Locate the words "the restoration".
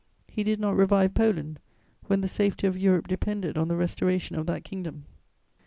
3.67-4.35